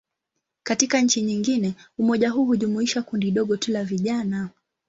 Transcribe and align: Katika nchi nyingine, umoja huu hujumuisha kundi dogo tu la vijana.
Katika 0.63 1.01
nchi 1.01 1.21
nyingine, 1.21 1.73
umoja 1.97 2.29
huu 2.29 2.45
hujumuisha 2.45 3.01
kundi 3.01 3.31
dogo 3.31 3.57
tu 3.57 3.71
la 3.71 3.83
vijana. 3.83 4.49